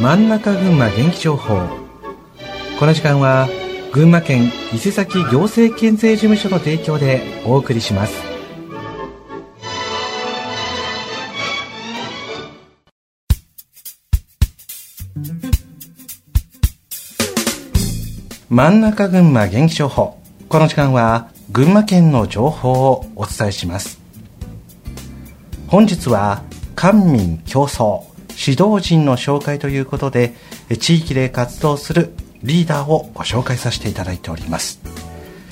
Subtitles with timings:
[0.00, 1.68] 真ん中群馬元気情報。
[2.80, 3.48] この時間は
[3.92, 8.14] 群馬県伊勢崎行政県税事務所の提供でお送りします。
[18.50, 20.18] 真ん中群馬元気情報。
[20.48, 24.00] この時間は群馬県の情報をお伝えします。
[25.68, 26.42] 本日は
[26.74, 28.13] 官民競争。
[28.46, 30.34] 指導陣の紹介ということで
[30.80, 32.12] 地域で活動する
[32.42, 34.80] リーダーをご紹介させていただいております。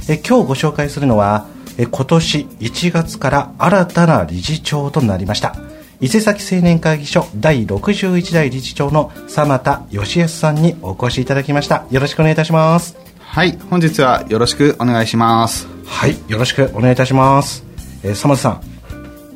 [0.08, 1.46] え今日ご紹介するのは
[1.78, 5.56] え今年1月から新たな理事長となりました。
[6.00, 11.86] 伊勢崎青年会議所第61代理事長の様田義康さんにお越しいただきました。
[11.90, 12.96] よろしくお願いいたします。
[13.20, 15.68] はい本日はよろしくお願いします。
[15.86, 17.64] はいよろしくお願いいたします。
[18.02, 18.71] えー、様田さん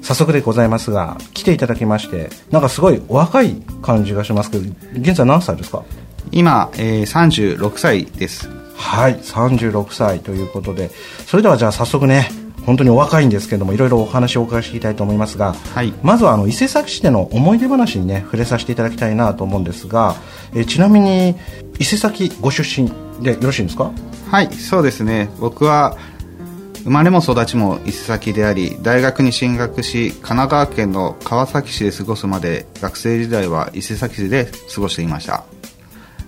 [0.07, 5.83] 早速でございますが来ていただきましてなんかすごいお若い感じがしますけど現在何歳ですか？
[6.31, 8.49] 今、えー、36歳です。
[8.77, 10.91] はい36歳ということで
[11.27, 12.31] それではじゃあ早速ね
[12.67, 20.15] 本当にお若いんですけどもいろいろお話をお伺いしていきたいと思いますが、はい、まずはあの伊勢崎市での思い出話にね触れさせていただきたいなと思うんですが、
[20.55, 21.37] えちなみに
[21.79, 22.91] 伊勢崎ご出身
[23.23, 23.91] でよろしいんですか？
[24.31, 25.31] はいそうですね。
[25.41, 25.97] 僕は
[26.87, 35.45] 生まれも育ちも伊勢崎であり大学に進学し神奈川県の川崎市で過ごすまで学生時代は伊勢崎市で過ごしていました、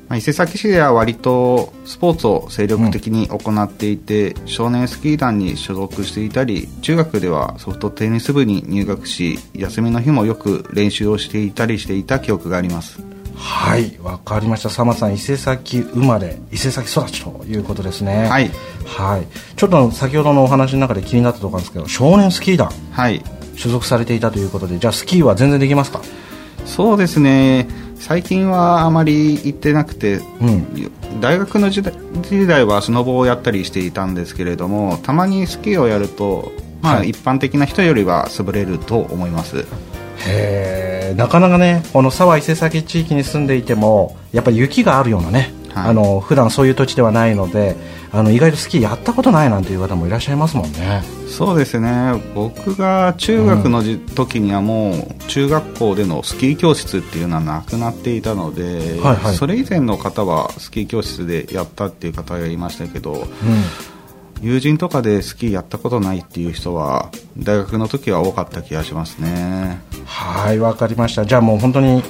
[0.09, 13.08] まあ、伊勢崎市では割とスポーツを精力的に行っていて、うん、少年スキー団に所属していたり中学ではソフトテニス部に入学し休みの日もよく練習をしていたりしていた記憶があります。
[13.39, 14.69] はいわかりました。
[14.69, 18.29] 佐間さん伊勢崎生まれ伊勢崎育ちということですね。
[18.29, 18.51] はい、
[18.85, 22.71] はい、ちょっと先ほどのお話の中で気になったところなんですけど少年スキー団。
[22.91, 23.25] はい。
[23.57, 26.01] 所属されていたということでじゃあスキーは全然できますか？
[26.65, 27.67] そうですね。
[27.97, 39.59] 最近はあまり行ってなくて、うん、大学の時代時代はスノボをやったりしていたんですけれどもたまにスキーをやると、まあ、はい、一般的な人よりは滑れると思います。
[39.59, 39.65] へ
[40.27, 47.77] えなかなかねこの沢伊勢崎地域に住んでいてもやっぱり雪があるようなね、はい、あの普段そういう土地ではないので
[48.11, 51.03] あの意外とスキーやったことないなんていう方もいらっしゃいますもんね。
[51.29, 52.15] そうですね。
[52.35, 63.25] 僕が中学のじ、時にはもう中学校でのスキー教室っていうのはなくなっていたので、はいはい、それ以前の方はスキー教室でやったっていう方がいましたけど、うん
[64.41, 69.81] 友人とかでスキーやったことないっていう人は大学の時は多かった気がしますね。
[70.05, 71.27] はいわかりました。
[71.27, 72.03] じゃあもう本当に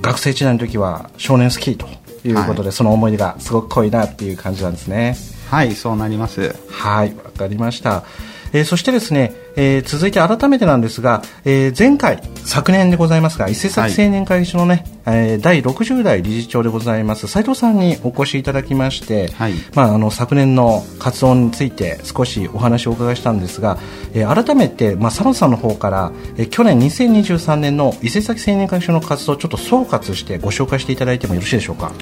[0.00, 1.86] 学生時代の時は少年スキーと
[2.26, 5.16] いうことで、はい、その思い出がすごく濃いなっていう感じなんですね。
[5.50, 6.54] はいそうなります。
[6.70, 8.04] はいわかりました
[8.52, 23.78] えー、そしてですね、えー、続いて改めてなんですが、えー、前回昨年でございますが伊勢崎青年会議所のね、はい、えー、第60代理事長でございます斉藤さんにお越しいただきまして、はい、まあ、あの昨年の活動について少しお話をお伺いしたんですが、
[24.14, 31.92] えー、改めて、まあ、佐野さんの方から、えー、去年2023年の伊勢崎青年会議所の活動をちょっと総括してご紹介していただいてもよろしいでしょうか？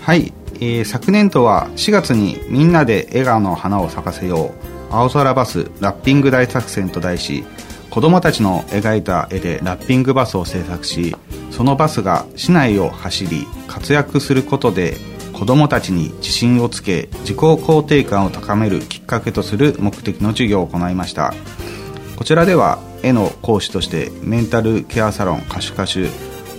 [0.00, 7.44] はい、えー、昨年度は4月にみんなで笑顔の花を咲かせよう青空バスラッピング大作戦と題し
[7.90, 11.16] 子供たちの描いた絵でラッピングバスを制作し
[11.50, 14.96] そのバスが市内を走り活躍することで
[15.32, 21.32] 子供たちに自信をつけ自己肯定感を高めるきっかけとする目的の授業を行いました。
[22.18, 26.08] こちらでは絵の講師としてメンタルケアサロン歌手歌手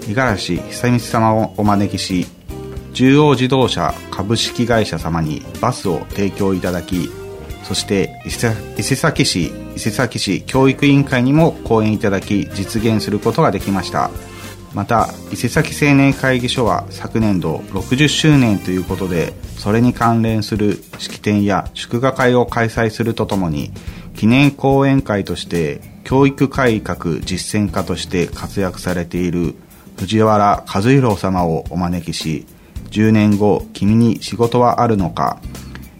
[0.07, 2.27] 五十嵐久光様をお招きし
[2.93, 7.09] 中央自動車株式会社様にバスを提供いただき
[7.69, 14.09] そして伊勢崎市伊勢崎市教育委員会にも講演いただき実現することができました。
[14.73, 23.71] また伊勢崎青年会議所は昨年度60周年ということでそれに関連する式典や祝賀会を開催するとともに
[24.15, 29.53] 記念講演会として教育改革実践家として活躍されている
[29.97, 32.47] 藤原和弘様をお招きし
[32.89, 35.39] 10年後君に仕事はあるのか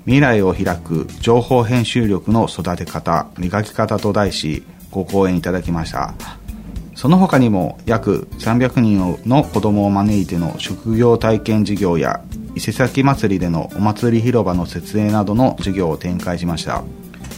[0.09, 6.15] 未来を開く情報編集力の育て方磨き方と題しご講演いただきました。
[6.95, 12.23] その他にも約300人の子供を招いての職業体験事業や
[12.56, 16.83] 伊勢崎祭りでのお祭り広場の設営などの授業を展開しました。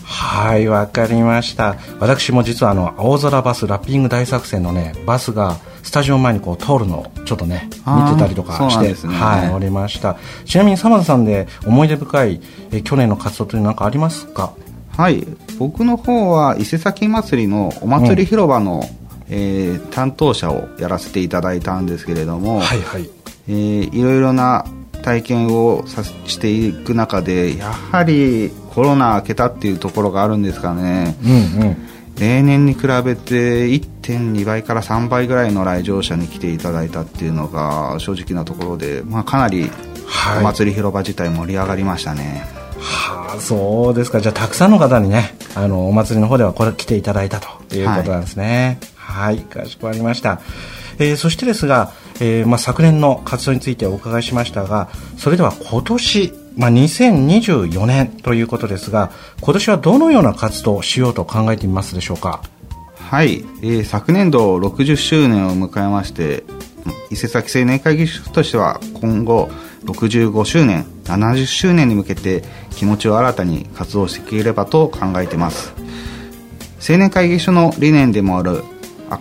[0.05, 1.75] はいわかりました。
[1.99, 10.17] 私も実はあの青空バスラッピング大作戦のねバスがスタジオ前にこう通るのをちょっとね見てたりとかして、ね、はいおりました。
[10.45, 12.41] ちなみに澤田さんで思い出深い
[12.71, 14.53] え去年の活動というのは何かありますか？
[14.97, 15.25] はい。
[15.57, 18.83] 僕の方は伊勢崎祭りのお祭り広場の、うん、
[19.29, 23.09] えー、担当者をやらせていただいたんですけれども、はいはい、
[23.47, 24.65] えー、いろいろな
[25.01, 31.31] 体験をさしていく中でやはりコロナ明けたっていうところがあるんですかね、うん
[31.63, 31.77] うん、
[32.21, 39.71] 例年に比べて1.2倍から3倍ぐらいの来場者に来ていただいたっていうのが正直なところで、まあ、かなり
[40.39, 42.45] お祭り広場自体盛り上がりましたね。
[42.77, 44.21] はあ、そうですか。
[44.21, 48.79] じゃあ、たくさんの方にね、あの、お祭りの方ではこれ来ていただいたということなんですね。
[48.95, 50.41] はい、はい、かしこまりました。
[50.99, 59.11] えー、そしてですが、えー、まあ、昨年の活動についてお伺いしましたが、それでは今年、まあ、2024年ということですが、
[59.41, 62.41] 今年はどのような活動をしようと考えてみますでしょうか？
[62.95, 66.43] はい、えー、昨年度60周年を迎えまして、
[67.09, 69.49] 伊勢崎青年会議所としては今後
[69.85, 75.73] 65周年70周年に向けて気持ちを新たに活動していければと考えています
[76.87, 78.63] 青年会議所の理念でもある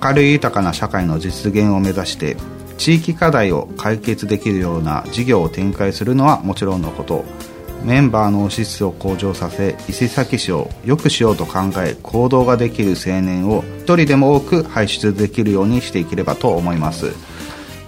[0.03, 2.37] 明るい豊かな社会の実現を目指して
[2.81, 7.27] 地域課題を解決できるような事業を展開するのはもちろんのこと。
[7.85, 17.13] メンバーの資質を向上させ伊勢崎市を良くしようと考え行動ができる青年を一人でも多く輩出できるようにしていければと思います。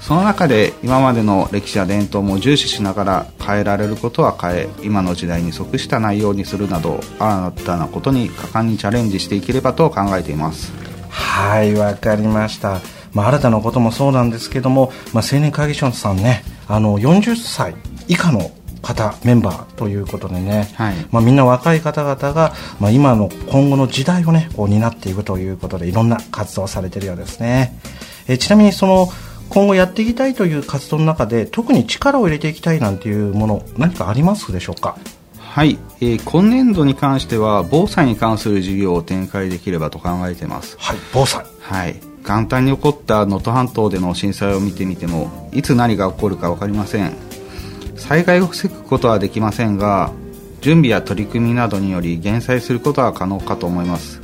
[0.00, 10.70] その中で今までの歴史や伝統も重視しながら変えられることは変え今の時代に即した内容にするなど新たなことに果敢にチャレンジしていければと考えています。
[11.08, 13.01] はいわかりました。
[13.14, 17.74] まあ、新たなこともそうなんですけども、まあ、青年会議所さんねあの40歳
[18.08, 18.50] 以下の
[18.82, 27.78] 方メンバーということでね、はい、まあ、みんな若い方々が、まあ、今の今後の時代をねこう担っていくということでいろんな活動をされているようですね。
[28.26, 29.08] えちなみにその
[29.50, 34.96] 今後やっていきたいという活動の中で特に力を入れていきたいなんていうもの何かありますでしょうか？
[35.38, 40.76] はい、えー、今年度に関しては防災に関する事業を展開できればと考えています。
[40.80, 41.44] はい防災。
[41.60, 47.12] はい簡単に起こった能登半島での震災を見てみてもいつ何が起こるか分かりません。
[47.96, 50.12] 災害を防ぐことはできませんが
[50.60, 54.20] 準備や取り組みなどにより減災することは可能かと思います。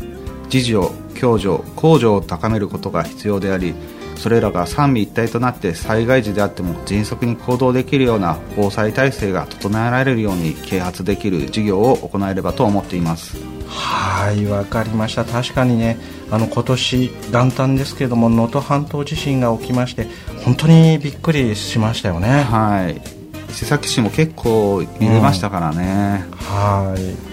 [0.53, 0.89] 自助
[1.21, 3.75] 共助公助を高めることが必要であり
[4.19, 13.37] それらが三位一体となって災害時であっても迅速に行動できるような防災体制が整えられるように啓発できる事業を行えればと思っています。
[13.69, 15.25] はいわかりました。
[15.25, 15.99] 確かにね
[16.31, 20.07] あの今年元旦ですけれども能登半島地震が起きまして
[20.45, 22.43] 本当にびっくりしましたよね。
[22.43, 23.19] はい。
[23.49, 27.28] 伊勢崎市も結構揺れましたからね、うん、はい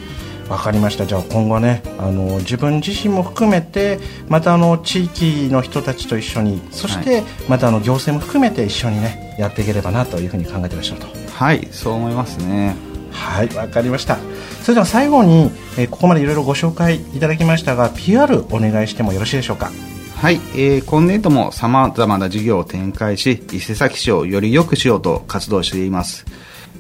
[0.50, 1.06] わかりました。
[1.06, 4.00] じゃあ今後ねあの自分自身も含めて
[4.30, 11.08] またあの地域の人たちと一緒にそしてまたあの行政も含めて一緒にねやっていければなというふうに考えてらっしゃると。
[11.32, 12.76] はいそう思いますね。
[13.12, 14.18] はいわかりました。
[14.62, 19.72] それでは最後に、えー、ここまでいろいろご紹介いただきましたが PR お願いしてもよろしいでしょうか？
[20.16, 26.26] はい、えー、今年度もさまざまな事業を展開し伊勢崎市をより良くしようと活動しています。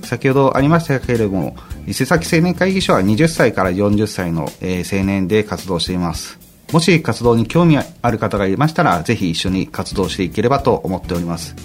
[0.03, 1.55] 先ほどありましたけれども
[1.87, 6.39] 伊勢崎青年会議所は20歳から40歳の、え、青年で活動しています。
[6.71, 11.55] もし活動に興味ある方がいましたらぜひ一緒に活動していければと思っております。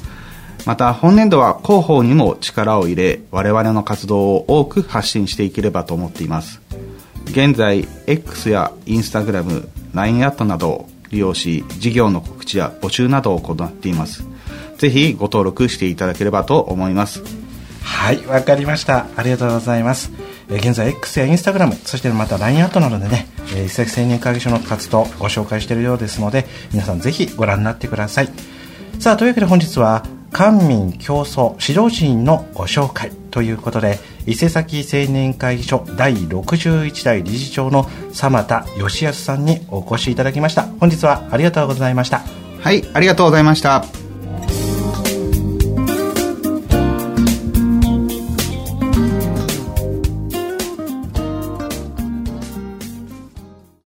[0.66, 6.60] また本年度は広報にも力を入れ我々の活動を多く発信していければと思っています。
[7.26, 14.24] 現在 X や Instagram、LINE アットなどを利用し事業の告知や募集などを行っています。
[14.76, 17.39] ぜひご登録していただければと思います。
[17.82, 19.06] はいわかりました。
[19.16, 20.10] ありがとうございます。
[20.48, 28.28] 現在 X や Instagram そしてまた LINE アットなどでね伊勢崎青年会議所の活動をご紹介しているようですので皆さんぜひご覧になってください。
[28.98, 40.62] さあというわけで本日は官民競争指導人のご紹介ということで伊勢崎青年会議所第61代理事長の様田義康さんにお越しいただきました。
[40.80, 42.22] 本日はありがとうございました。
[42.60, 44.09] はいありがとうございました。